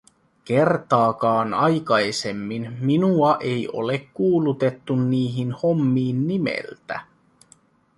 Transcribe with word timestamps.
Kertaakaan 0.45 1.53
aikaisemmin 1.53 2.77
minua 2.79 3.37
ei 3.39 3.67
ole 3.73 4.09
kuulutettu 4.13 4.95
niihin 4.95 5.51
hommiin 5.51 6.27
nimeltä. 6.27 6.99